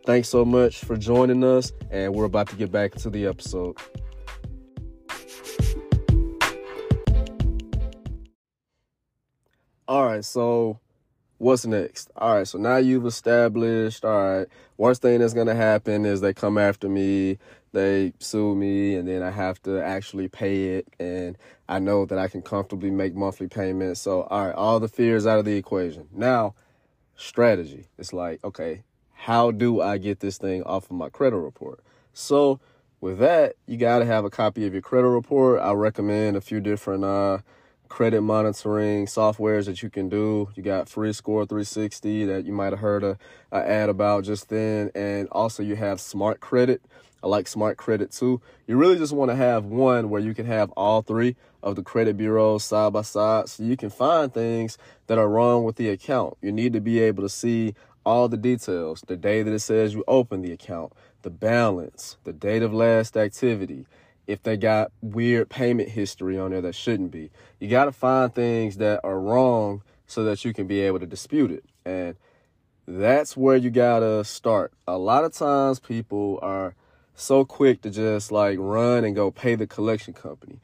Thanks 0.06 0.28
so 0.28 0.44
much 0.44 0.80
for 0.80 0.98
joining 0.98 1.46
us, 1.46 1.72
and 1.90 2.14
we're 2.14 2.26
about 2.26 2.50
to 2.50 2.58
get 2.58 2.74
back 2.74 2.94
to 2.96 3.10
the 3.10 3.26
episode. 3.26 3.78
All 9.88 10.06
right, 10.06 10.26
so 10.26 10.80
what's 11.38 11.66
next? 11.66 12.12
All 12.18 12.36
right, 12.36 12.46
so 12.46 12.58
now 12.58 12.76
you've 12.76 13.06
established, 13.06 14.04
all 14.04 14.40
right, 14.40 14.48
worst 14.76 15.02
thing 15.02 15.22
that's 15.22 15.34
going 15.34 15.48
to 15.48 15.56
happen 15.56 16.06
is 16.06 16.20
they 16.20 16.34
come 16.34 16.58
after 16.58 16.90
me, 16.90 17.38
they 17.72 18.12
sue 18.20 18.56
me, 18.56 18.96
and 18.96 19.08
then 19.08 19.24
I 19.24 19.32
have 19.32 19.62
to 19.64 19.82
actually 19.82 20.28
pay 20.28 20.76
it. 20.76 20.88
And 21.00 21.38
I 21.70 21.80
know 21.80 22.06
that 22.08 22.20
I 22.20 22.28
can 22.28 22.42
comfortably 22.42 22.92
make 22.92 23.16
monthly 23.16 23.48
payments. 23.48 24.02
So, 24.02 24.24
all 24.24 24.48
right, 24.48 24.56
all 24.56 24.82
the 24.82 24.90
fears 24.90 25.26
out 25.26 25.40
of 25.40 25.46
the 25.46 25.56
equation. 25.56 26.10
Now, 26.12 26.56
strategy. 27.16 27.88
It's 27.98 28.12
like, 28.12 28.44
okay, 28.44 28.84
how 29.24 29.52
do 29.52 29.80
I 29.80 30.00
get 30.00 30.20
this 30.20 30.38
thing 30.38 30.64
off 30.64 30.92
of 30.92 30.98
my 30.98 31.08
credit 31.08 31.38
report? 31.38 31.80
So 32.14 32.60
with 33.00 33.20
that, 33.20 33.56
you 33.66 33.78
got 33.78 34.00
to 34.00 34.06
have 34.06 34.26
a 34.26 34.30
copy 34.30 34.66
of 34.68 34.74
your 34.74 34.82
credit 34.82 35.08
report. 35.08 35.62
I 35.62 35.72
recommend 35.72 36.36
a 36.36 36.42
few 36.42 36.60
different 36.60 37.06
uh, 37.06 37.38
credit 37.88 38.22
monitoring 38.22 39.06
softwares 39.06 39.66
that 39.68 39.82
you 39.82 39.90
can 39.90 40.10
do. 40.10 40.50
You 40.56 40.64
got 40.64 40.90
Free 40.90 41.14
Score 41.14 41.46
360 41.46 42.26
that 42.26 42.44
you 42.44 42.52
might 42.52 42.74
have 42.74 42.80
heard 42.80 43.02
a, 43.02 43.18
a 43.54 43.66
ad 43.66 43.88
about 43.88 44.26
just 44.26 44.50
then, 44.50 44.92
and 44.94 45.30
also 45.32 45.64
you 45.64 45.78
have 45.78 46.02
Smart 46.02 46.42
Credit 46.42 46.82
I 47.24 47.28
like 47.28 47.48
Smart 47.48 47.78
Credit 47.78 48.12
too. 48.12 48.42
You 48.68 48.76
really 48.76 48.98
just 48.98 49.14
want 49.14 49.32
to 49.32 49.36
have 49.36 49.64
one 49.64 50.10
where 50.10 50.20
you 50.20 50.34
can 50.34 50.46
have 50.46 50.72
all 50.72 51.02
three 51.02 51.38
of 51.64 51.78
the 51.78 51.82
credit 51.82 52.18
bureaus 52.18 52.66
side 52.66 52.92
by 52.92 53.02
side 53.04 53.48
so 53.48 53.64
you 53.64 53.78
can 53.78 53.90
find 53.90 54.34
things 54.34 54.78
that 55.08 55.18
are 55.18 55.30
wrong 55.30 55.64
with 55.64 55.78
the 55.78 55.88
account. 55.88 56.36
You 56.42 56.52
need 56.52 56.74
to 56.74 56.82
be 56.82 57.00
able 57.00 57.24
to 57.24 57.30
see 57.30 57.76
all 58.06 58.28
the 58.28 58.38
details, 58.38 59.04
the 59.08 59.18
day 59.18 59.44
that 59.44 59.54
it 59.54 59.60
says 59.60 59.94
you 59.94 60.04
opened 60.08 60.44
the 60.44 60.52
account, 60.52 60.94
the 61.22 61.30
balance, 61.30 62.18
the 62.24 62.34
date 62.34 62.62
of 62.62 62.74
last 62.74 63.16
activity, 63.18 63.86
if 64.28 64.42
they 64.44 64.58
got 64.58 64.92
weird 65.02 65.50
payment 65.50 65.90
history 65.90 66.38
on 66.40 66.52
there 66.52 66.62
that 66.62 66.76
shouldn't 66.76 67.12
be. 67.12 67.30
You 67.60 67.68
got 67.70 67.86
to 67.86 67.92
find 67.92 68.34
things 68.34 68.78
that 68.78 69.02
are 69.04 69.20
wrong 69.20 69.84
so 70.08 70.24
that 70.24 70.46
you 70.46 70.54
can 70.54 70.68
be 70.68 70.82
able 70.82 71.00
to 71.00 71.06
dispute 71.06 71.52
it. 71.52 71.66
And 71.86 72.16
that's 72.88 73.36
where 73.36 73.56
you 73.56 73.70
got 73.70 74.00
to 74.00 74.24
start. 74.24 74.74
A 74.88 74.98
lot 74.98 75.24
of 75.24 75.34
times 75.34 75.80
people 75.80 76.40
are 76.42 76.76
so 77.16 77.46
quick 77.46 77.82
to 77.82 77.90
just 77.90 78.32
like 78.32 78.58
run 78.60 79.04
and 79.04 79.16
go 79.16 79.32
pay 79.32 79.56
the 79.56 79.68
collection 79.68 80.14
company. 80.14 80.60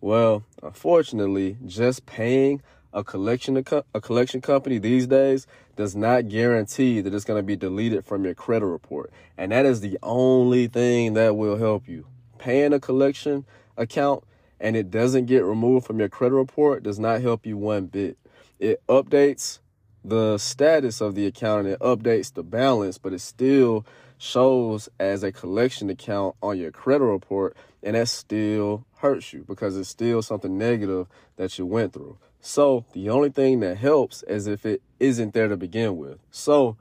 Well, 0.00 0.44
unfortunately, 0.62 1.56
just 1.66 2.06
paying 2.06 2.62
a 2.92 3.04
collection 3.04 3.62
a 3.94 4.00
collection 4.00 4.40
company 4.40 4.78
these 4.78 5.06
days 5.06 5.46
does 5.78 5.94
not 5.94 6.28
guarantee 6.28 7.00
that 7.00 7.14
it's 7.14 7.24
going 7.24 7.38
to 7.38 7.46
be 7.46 7.54
deleted 7.54 8.04
from 8.04 8.24
your 8.24 8.34
credit 8.34 8.66
report. 8.66 9.12
And 9.38 9.52
that 9.52 9.64
is 9.64 9.80
the 9.80 9.96
only 10.02 10.66
thing 10.66 11.14
that 11.14 11.36
will 11.36 11.56
help 11.56 11.88
you. 11.88 12.04
Paying 12.36 12.72
a 12.72 12.80
collection 12.80 13.46
account 13.76 14.24
and 14.58 14.74
it 14.74 14.90
doesn't 14.90 15.26
get 15.26 15.44
removed 15.44 15.86
from 15.86 16.00
your 16.00 16.08
credit 16.08 16.34
report 16.34 16.82
does 16.82 16.98
not 16.98 17.22
help 17.22 17.46
you 17.46 17.56
one 17.56 17.86
bit. 17.86 18.18
It 18.58 18.82
updates 18.88 19.60
the 20.04 20.36
status 20.38 21.00
of 21.00 21.14
the 21.14 21.26
account 21.26 21.66
and 21.66 21.74
it 21.74 21.80
updates 21.80 22.34
the 22.34 22.42
balance, 22.42 22.98
but 22.98 23.12
it 23.12 23.20
still 23.20 23.86
shows 24.18 24.88
as 24.98 25.22
a 25.22 25.30
collection 25.30 25.90
account 25.90 26.34
on 26.42 26.58
your 26.58 26.72
credit 26.72 27.04
report, 27.04 27.56
and 27.84 27.94
that 27.94 28.08
still 28.08 28.84
hurts 28.96 29.32
you 29.32 29.44
because 29.46 29.76
it's 29.76 29.88
still 29.88 30.22
something 30.22 30.58
negative 30.58 31.06
that 31.36 31.56
you 31.56 31.66
went 31.66 31.92
through. 31.92 32.18
So 32.40 32.84
the 32.92 33.10
only 33.10 33.30
thing 33.30 33.60
that 33.60 33.76
helps 33.76 34.22
is 34.24 34.46
if 34.46 34.64
it 34.64 34.82
isn't 35.00 35.34
there 35.34 35.48
to 35.48 35.56
begin 35.56 35.96
with. 35.96 36.18
So 36.30 36.76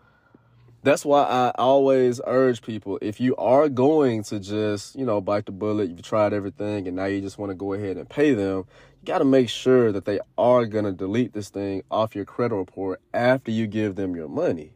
that's 0.84 1.04
why 1.04 1.24
I 1.24 1.52
always 1.58 2.22
urge 2.26 2.62
people 2.62 2.98
if 3.02 3.20
you 3.20 3.36
are 3.36 3.68
going 3.68 4.24
to 4.24 4.40
just, 4.40 4.96
you 4.96 5.06
know, 5.06 5.20
bite 5.20 5.46
the 5.46 5.52
bullet, 5.52 5.90
you've 5.90 6.02
tried 6.02 6.34
everything 6.34 6.88
and 6.88 6.96
now 6.96 7.06
you 7.06 7.20
just 7.22 7.38
want 7.38 7.50
to 7.50 7.56
go 7.56 7.74
ahead 7.74 7.98
and 7.98 8.10
pay 8.10 8.34
them, 8.34 8.66
you 9.02 9.06
got 9.06 9.18
to 9.18 9.26
make 9.26 9.50
sure 9.50 9.92
that 9.92 10.06
they 10.06 10.20
are 10.38 10.66
going 10.66 10.86
to 10.86 10.92
delete 10.92 11.34
this 11.34 11.50
thing 11.50 11.84
off 11.92 12.16
your 12.16 12.26
credit 12.26 12.56
report 12.56 13.02
after 13.14 13.52
you 13.52 13.68
give 13.68 13.96
them 13.96 14.16
your 14.16 14.30
money. 14.30 14.72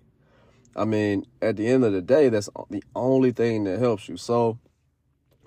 I 0.76 0.86
mean, 0.86 1.26
at 1.42 1.58
the 1.58 1.68
end 1.68 1.84
of 1.84 1.94
the 1.94 2.02
day, 2.02 2.30
that's 2.30 2.50
the 2.70 2.84
only 2.96 3.32
thing 3.32 3.66
that 3.66 3.80
helps 3.80 4.10
you. 4.10 4.18
So 4.18 4.58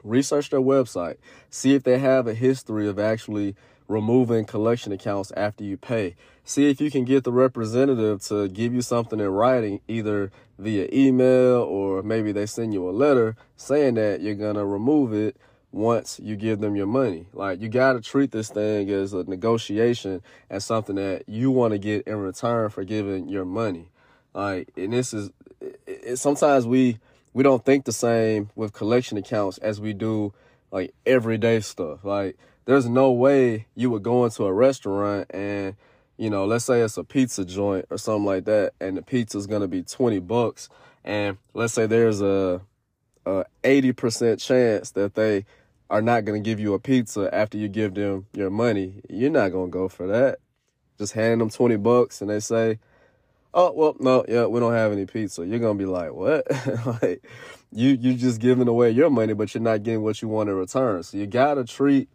research 0.02 0.50
their 0.50 0.60
website, 0.60 1.16
see 1.50 1.74
if 1.74 1.82
they 1.82 1.98
have 1.98 2.26
a 2.26 2.34
history 2.34 2.88
of 2.88 2.98
actually 2.98 3.56
removing 3.88 4.44
collection 4.44 4.92
accounts 4.92 5.32
after 5.36 5.64
you 5.64 5.76
pay. 5.76 6.16
See 6.44 6.70
if 6.70 6.80
you 6.80 6.90
can 6.90 7.04
get 7.04 7.24
the 7.24 7.32
representative 7.32 8.22
to 8.24 8.48
give 8.48 8.74
you 8.74 8.82
something 8.82 9.20
in 9.20 9.28
writing, 9.28 9.80
either 9.88 10.30
via 10.58 10.88
email 10.92 11.62
or 11.62 12.02
maybe 12.02 12.32
they 12.32 12.46
send 12.46 12.72
you 12.72 12.88
a 12.88 12.92
letter 12.92 13.36
saying 13.56 13.94
that 13.94 14.20
you're 14.20 14.34
going 14.34 14.56
to 14.56 14.64
remove 14.64 15.12
it 15.12 15.36
once 15.72 16.20
you 16.22 16.36
give 16.36 16.60
them 16.60 16.76
your 16.76 16.86
money. 16.86 17.26
Like 17.32 17.60
you 17.60 17.68
got 17.68 17.94
to 17.94 18.00
treat 18.00 18.30
this 18.30 18.48
thing 18.48 18.88
as 18.90 19.12
a 19.12 19.24
negotiation 19.24 20.22
and 20.48 20.62
something 20.62 20.96
that 20.96 21.28
you 21.28 21.50
want 21.50 21.72
to 21.72 21.78
get 21.78 22.06
in 22.06 22.16
return 22.16 22.70
for 22.70 22.84
giving 22.84 23.28
your 23.28 23.44
money. 23.44 23.88
Like, 24.34 24.70
and 24.76 24.92
this 24.92 25.12
is 25.12 25.30
it, 25.60 25.80
it, 25.86 26.16
sometimes 26.16 26.66
we 26.66 26.98
we 27.32 27.42
don't 27.42 27.64
think 27.64 27.84
the 27.84 27.92
same 27.92 28.50
with 28.54 28.72
collection 28.72 29.18
accounts 29.18 29.58
as 29.58 29.80
we 29.80 29.92
do 29.92 30.32
like 30.70 30.94
everyday 31.04 31.60
stuff. 31.60 32.04
Like, 32.04 32.36
there's 32.64 32.88
no 32.88 33.12
way 33.12 33.66
you 33.74 33.90
would 33.90 34.02
go 34.02 34.24
into 34.24 34.44
a 34.44 34.52
restaurant 34.52 35.26
and 35.30 35.76
you 36.16 36.30
know, 36.30 36.44
let's 36.44 36.64
say 36.64 36.80
it's 36.80 36.96
a 36.96 37.04
pizza 37.04 37.44
joint 37.44 37.86
or 37.90 37.98
something 37.98 38.24
like 38.24 38.44
that, 38.44 38.72
and 38.80 38.96
the 38.96 39.02
pizza's 39.02 39.46
gonna 39.46 39.66
be 39.66 39.82
twenty 39.82 40.20
bucks, 40.20 40.68
and 41.04 41.38
let's 41.54 41.72
say 41.72 41.86
there's 41.86 42.20
a 42.20 42.60
a 43.26 43.44
eighty 43.64 43.92
percent 43.92 44.38
chance 44.38 44.92
that 44.92 45.14
they 45.14 45.44
are 45.90 46.02
not 46.02 46.24
gonna 46.24 46.40
give 46.40 46.60
you 46.60 46.72
a 46.74 46.78
pizza 46.78 47.28
after 47.34 47.58
you 47.58 47.68
give 47.68 47.94
them 47.94 48.26
your 48.32 48.50
money. 48.50 49.02
You're 49.10 49.30
not 49.30 49.50
gonna 49.50 49.70
go 49.70 49.88
for 49.88 50.06
that. 50.06 50.38
Just 50.98 51.14
hand 51.14 51.40
them 51.40 51.50
twenty 51.50 51.76
bucks, 51.76 52.20
and 52.20 52.30
they 52.30 52.38
say, 52.38 52.78
oh 53.54 53.72
well 53.72 53.96
no 54.00 54.24
yeah 54.28 54.46
we 54.46 54.58
don't 54.58 54.72
have 54.72 54.90
any 54.90 55.06
pizza 55.06 55.46
you're 55.46 55.60
gonna 55.60 55.78
be 55.78 55.86
like 55.86 56.12
what 56.12 56.44
like 57.02 57.24
you 57.70 57.90
you 57.90 58.14
just 58.14 58.40
giving 58.40 58.66
away 58.66 58.90
your 58.90 59.08
money 59.08 59.32
but 59.32 59.54
you're 59.54 59.62
not 59.62 59.82
getting 59.84 60.02
what 60.02 60.20
you 60.20 60.26
want 60.26 60.48
in 60.48 60.56
return 60.56 61.02
so 61.04 61.16
you 61.16 61.24
gotta 61.26 61.64
treat 61.64 62.08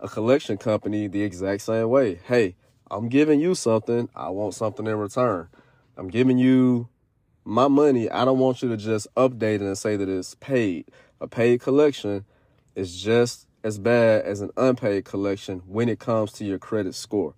a 0.00 0.08
collection 0.08 0.56
company 0.56 1.06
the 1.06 1.22
exact 1.22 1.62
same 1.62 1.88
way. 1.88 2.20
Hey 2.24 2.56
i'm 2.90 3.08
giving 3.08 3.38
you 3.38 3.54
something 3.54 4.08
i 4.16 4.28
want 4.28 4.54
something 4.54 4.86
in 4.86 4.96
return. 4.96 5.48
I'm 5.96 6.08
giving 6.08 6.38
you 6.38 6.88
my 7.44 7.68
money 7.68 8.10
i 8.10 8.24
don't 8.24 8.38
want 8.38 8.62
you 8.62 8.68
to 8.70 8.76
just 8.76 9.06
update 9.14 9.56
it 9.56 9.62
and 9.62 9.78
say 9.78 9.96
that 9.96 10.08
it's 10.08 10.34
paid. 10.36 10.86
A 11.20 11.28
paid 11.28 11.60
collection 11.60 12.24
is 12.74 13.00
just 13.00 13.46
as 13.62 13.78
bad 13.78 14.24
as 14.24 14.40
an 14.40 14.50
unpaid 14.56 15.04
collection 15.04 15.60
when 15.66 15.88
it 15.88 15.98
comes 15.98 16.32
to 16.32 16.44
your 16.44 16.58
credit 16.58 16.94
score. 16.94 17.34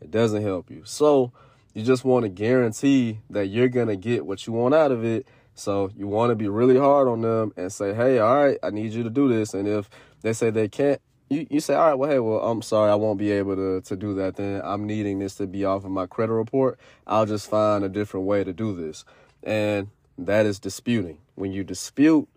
It 0.00 0.10
doesn't 0.10 0.42
help 0.42 0.70
you. 0.70 0.82
So 0.84 1.32
you 1.72 1.82
just 1.82 2.04
want 2.04 2.24
to 2.24 2.28
guarantee 2.28 3.20
that 3.30 3.48
you're 3.48 3.68
going 3.68 3.88
to 3.88 3.96
get 3.96 4.24
what 4.24 4.46
you 4.46 4.52
want 4.52 4.74
out 4.74 4.92
of 4.92 5.04
it. 5.04 5.26
So 5.54 5.90
you 5.96 6.06
want 6.06 6.30
to 6.30 6.36
be 6.36 6.48
really 6.48 6.78
hard 6.78 7.08
on 7.08 7.22
them 7.22 7.52
and 7.56 7.72
say, 7.72 7.94
hey, 7.94 8.18
all 8.18 8.44
right, 8.44 8.58
I 8.62 8.70
need 8.70 8.92
you 8.92 9.02
to 9.02 9.10
do 9.10 9.28
this. 9.28 9.54
And 9.54 9.66
if 9.66 9.90
they 10.22 10.32
say 10.32 10.50
they 10.50 10.68
can't, 10.68 11.00
you, 11.34 11.46
you 11.50 11.60
say, 11.60 11.74
all 11.74 11.88
right, 11.88 11.94
well, 11.94 12.10
hey, 12.10 12.18
well, 12.18 12.40
I'm 12.40 12.62
sorry, 12.62 12.90
I 12.90 12.94
won't 12.94 13.18
be 13.18 13.32
able 13.32 13.56
to, 13.56 13.80
to 13.82 13.96
do 13.96 14.14
that. 14.14 14.36
Then 14.36 14.60
I'm 14.64 14.86
needing 14.86 15.18
this 15.18 15.34
to 15.36 15.46
be 15.46 15.64
off 15.64 15.84
of 15.84 15.90
my 15.90 16.06
credit 16.06 16.32
report. 16.32 16.78
I'll 17.06 17.26
just 17.26 17.50
find 17.50 17.84
a 17.84 17.88
different 17.88 18.26
way 18.26 18.44
to 18.44 18.52
do 18.52 18.74
this. 18.74 19.04
And 19.42 19.88
that 20.16 20.46
is 20.46 20.58
disputing. 20.58 21.18
When 21.34 21.52
you 21.52 21.64
dispute 21.64 22.28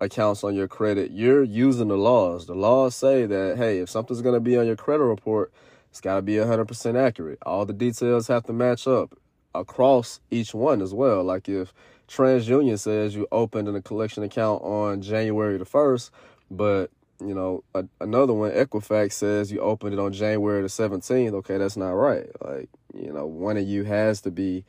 accounts 0.00 0.44
on 0.44 0.54
your 0.54 0.68
credit, 0.68 1.10
you're 1.10 1.42
using 1.42 1.88
the 1.88 1.96
laws. 1.96 2.46
The 2.46 2.54
laws 2.54 2.94
say 2.94 3.26
that, 3.26 3.56
hey, 3.56 3.78
if 3.78 3.88
something's 3.88 4.22
going 4.22 4.34
to 4.34 4.40
be 4.40 4.56
on 4.56 4.66
your 4.66 4.76
credit 4.76 5.04
report, 5.04 5.52
it's 5.90 6.00
got 6.00 6.16
to 6.16 6.22
be 6.22 6.34
100% 6.34 6.96
accurate. 6.96 7.38
All 7.44 7.64
the 7.64 7.72
details 7.72 8.28
have 8.28 8.44
to 8.44 8.52
match 8.52 8.86
up 8.86 9.16
across 9.54 10.20
each 10.30 10.54
one 10.54 10.80
as 10.80 10.94
well. 10.94 11.24
Like 11.24 11.48
if 11.48 11.72
TransUnion 12.08 12.78
says 12.78 13.14
you 13.14 13.26
opened 13.32 13.68
a 13.68 13.82
collection 13.82 14.22
account 14.22 14.62
on 14.62 15.02
January 15.02 15.56
the 15.56 15.64
1st, 15.64 16.10
but 16.50 16.90
you 17.20 17.34
know, 17.34 17.64
a, 17.74 17.84
another 18.00 18.32
one, 18.32 18.50
Equifax 18.50 19.12
says 19.12 19.52
you 19.52 19.60
opened 19.60 19.94
it 19.94 19.98
on 19.98 20.12
January 20.12 20.62
the 20.62 20.68
17th. 20.68 21.34
Okay, 21.34 21.58
that's 21.58 21.76
not 21.76 21.90
right. 21.90 22.26
Like, 22.42 22.68
you 22.94 23.12
know, 23.12 23.26
one 23.26 23.56
of 23.56 23.66
you 23.66 23.84
has 23.84 24.20
to 24.22 24.30
be 24.30 24.64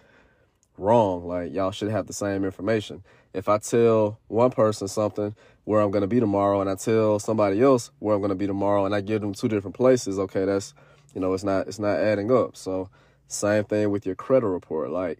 wrong. 0.77 1.25
Like, 1.25 1.53
y'all 1.53 1.71
should 1.71 1.91
have 1.91 2.07
the 2.07 2.13
same 2.13 2.43
information. 2.43 3.03
If 3.33 3.47
I 3.47 3.57
tell 3.57 4.19
one 4.27 4.51
person 4.51 4.87
something 4.87 5.35
where 5.63 5.81
I'm 5.81 5.91
going 5.91 6.01
to 6.01 6.07
be 6.07 6.19
tomorrow 6.19 6.59
and 6.59 6.69
I 6.69 6.75
tell 6.75 7.19
somebody 7.19 7.61
else 7.61 7.91
where 7.99 8.15
I'm 8.15 8.21
going 8.21 8.29
to 8.29 8.35
be 8.35 8.47
tomorrow 8.47 8.85
and 8.85 8.93
I 8.93 9.01
give 9.01 9.21
them 9.21 9.33
two 9.33 9.47
different 9.47 9.75
places, 9.75 10.19
okay, 10.19 10.45
that's 10.45 10.73
you 11.13 11.21
know, 11.21 11.33
it's 11.33 11.43
not 11.43 11.67
it's 11.67 11.79
not 11.79 11.99
adding 11.99 12.31
up. 12.31 12.55
So 12.55 12.89
same 13.27 13.63
thing 13.63 13.91
with 13.91 14.05
your 14.05 14.15
credit 14.15 14.47
report. 14.47 14.91
Like 14.91 15.19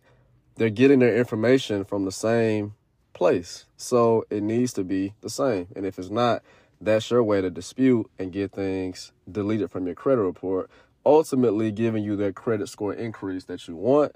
they're 0.55 0.69
getting 0.69 0.99
their 0.99 1.17
information 1.17 1.85
from 1.85 2.05
the 2.05 2.11
same 2.11 2.73
place. 3.13 3.65
So 3.77 4.25
it 4.29 4.43
needs 4.43 4.73
to 4.73 4.83
be 4.83 5.13
the 5.21 5.29
same. 5.29 5.67
And 5.75 5.85
if 5.85 5.99
it's 5.99 6.09
not, 6.09 6.43
that's 6.81 7.09
your 7.11 7.23
way 7.23 7.41
to 7.41 7.49
dispute 7.49 8.09
and 8.19 8.31
get 8.31 8.51
things 8.51 9.11
deleted 9.31 9.71
from 9.71 9.85
your 9.85 9.95
credit 9.95 10.21
report, 10.21 10.69
ultimately 11.05 11.71
giving 11.71 12.03
you 12.03 12.15
that 12.17 12.35
credit 12.35 12.67
score 12.67 12.93
increase 12.93 13.45
that 13.45 13.67
you 13.67 13.75
want, 13.75 14.15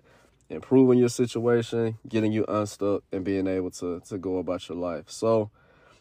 improving 0.49 0.99
your 0.99 1.09
situation, 1.09 1.97
getting 2.07 2.31
you 2.31 2.45
unstuck 2.47 3.03
and 3.11 3.23
being 3.23 3.47
able 3.47 3.71
to 3.71 4.01
to 4.01 4.17
go 4.17 4.37
about 4.37 4.67
your 4.67 4.77
life. 4.77 5.05
So 5.07 5.51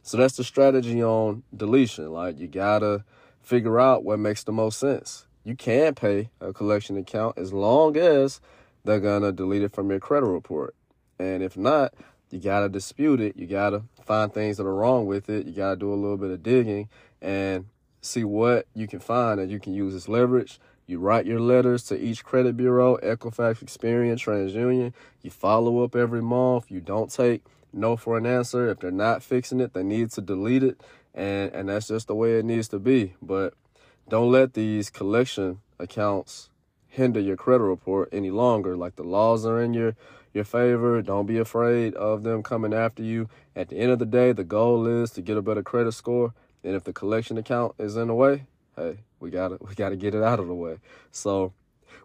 so 0.03 0.17
that's 0.17 0.37
the 0.37 0.45
strategy 0.45 1.03
on 1.03 1.43
deletion. 1.55 2.11
Like 2.11 2.39
you 2.39 2.49
gotta 2.49 3.05
figure 3.43 3.79
out 3.79 4.05
what 4.05 4.19
makes 4.19 4.45
the 4.45 4.53
most 4.53 4.79
sense 4.79 5.27
you 5.45 5.55
can 5.55 5.95
pay 5.95 6.31
a 6.41 6.53
collection 6.53 6.97
account 6.97 7.39
as 7.39 7.53
long 7.53 7.97
as 7.97 8.41
they're 8.85 9.01
gonna 9.01 9.31
delete 9.31 9.63
it 9.63 9.73
from 9.73 9.91
your 9.91 10.01
credit 10.01 10.27
report. 10.27 10.75
And 11.19 11.43
if 11.43 11.57
not, 11.57 11.95
you 12.31 12.41
gotta 12.41 12.69
dispute 12.69 13.21
it. 13.21 13.37
You 13.37 13.47
gotta 13.47 13.85
find 14.05 14.33
things 14.33 14.57
that 14.57 14.67
are 14.67 14.75
wrong 14.75 15.07
with 15.07 15.29
it. 15.29 15.47
You 15.47 15.53
gotta 15.53 15.77
do 15.77 15.93
a 15.93 15.95
little 15.95 16.17
bit 16.17 16.31
of 16.31 16.43
digging 16.43 16.89
and 17.21 17.67
see 18.01 18.25
what 18.25 18.67
you 18.75 18.87
can 18.87 19.01
find 19.01 19.39
that 19.39 19.49
you 19.49 19.59
can 19.59 19.75
use 19.75 19.95
as 19.95 20.09
leverage. 20.09 20.61
You 20.87 20.99
write 20.99 21.25
your 21.25 21.41
letters 21.41 21.85
to 21.85 21.99
each 21.99 22.25
credit 22.25 22.57
bureau, 22.57 22.99
Equifax, 22.99 23.65
Experian, 23.65 24.17
TransUnion. 24.17 24.93
You 25.23 25.31
follow 25.31 25.83
up 25.83 25.97
every 25.97 26.21
month. 26.21 26.71
You 26.71 26.81
don't 26.81 27.11
take 27.11 27.43
no 27.73 27.97
for 27.97 28.19
an 28.19 28.27
answer. 28.27 28.69
If 28.69 28.81
they're 28.81 28.91
not 28.91 29.23
fixing 29.23 29.61
it, 29.61 29.73
they 29.73 29.83
need 29.83 30.11
to 30.13 30.21
delete 30.21 30.63
it. 30.63 30.81
And 31.15 31.53
and 31.55 31.69
that's 31.69 31.89
just 31.89 32.07
the 32.09 32.15
way 32.15 32.39
it 32.39 32.45
needs 32.45 32.69
to 32.69 32.79
be. 32.79 33.15
But 33.23 33.55
don't 34.09 34.31
let 34.31 34.53
these 34.53 34.91
collection 34.91 35.61
accounts 35.79 36.51
hinder 36.89 37.21
your 37.21 37.37
credit 37.37 37.65
report 37.65 38.09
any 38.13 38.31
longer. 38.31 38.77
Like 38.77 38.97
the 38.97 39.03
laws 39.03 39.47
are 39.47 39.61
in 39.61 39.73
your 39.73 39.97
your 40.35 40.45
favor. 40.45 41.01
Don't 41.03 41.27
be 41.27 41.39
afraid 41.39 41.95
of 41.95 42.23
them 42.23 42.43
coming 42.43 42.75
after 42.75 43.03
you. 43.03 43.29
At 43.57 43.69
the 43.69 43.77
end 43.77 43.93
of 43.93 43.99
the 43.99 44.07
day, 44.07 44.33
the 44.33 44.45
goal 44.45 44.87
is 44.87 45.11
to 45.13 45.23
get 45.23 45.37
a 45.37 45.43
better 45.43 45.63
credit 45.63 45.93
score. 45.93 46.35
And 46.63 46.75
if 46.75 46.85
the 46.85 46.93
collection 46.93 47.39
account 47.39 47.75
is 47.79 47.97
in 47.97 48.09
the 48.09 48.15
way, 48.15 48.47
hey, 48.77 48.99
we 49.21 49.31
gotta 49.31 49.59
we 49.61 49.75
gotta 49.75 49.97
get 49.97 50.15
it 50.15 50.23
out 50.23 50.41
of 50.41 50.49
the 50.49 50.55
way. 50.55 50.79
So 51.13 51.53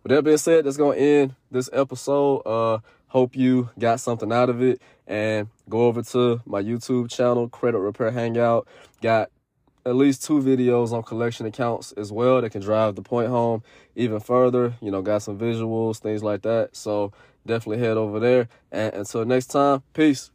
with 0.03 0.12
that 0.12 0.24
being 0.24 0.38
said, 0.38 0.65
that's 0.65 0.77
gonna 0.77 0.98
end 0.98 1.36
this 1.50 1.69
episode. 1.74 2.39
Uh 2.45 2.79
hope 3.07 3.36
you 3.36 3.69
got 3.79 4.00
something 4.00 4.31
out 4.31 4.50
of 4.50 4.62
it 4.62 4.81
and 5.07 5.48
go 5.67 5.88
over 5.88 6.03
to 6.03 6.41
my 6.45 6.62
YouTube 6.62 7.09
channel, 7.09 7.50
Credit 7.50 7.79
Repair 7.79 8.12
Hangout. 8.12 8.67
Got 9.01 9.31
at 9.86 9.95
least 9.95 10.24
two 10.24 10.39
videos 10.39 10.91
on 10.91 11.03
collection 11.03 11.45
accounts 11.45 11.91
as 11.93 12.12
well 12.12 12.41
that 12.41 12.51
can 12.51 12.62
drive 12.62 12.95
the 12.95 13.01
point 13.01 13.29
home 13.29 13.63
even 13.95 14.19
further. 14.19 14.75
You 14.81 14.91
know, 14.91 15.01
got 15.01 15.24
some 15.24 15.38
visuals, 15.38 15.98
things 15.98 16.24
like 16.24 16.43
that. 16.43 16.75
So 16.75 17.12
definitely 17.46 17.84
head 17.84 17.98
over 17.98 18.19
there. 18.19 18.50
And 18.72 18.93
until 18.93 19.25
next 19.25 19.48
time, 19.48 19.84
peace. 19.93 20.31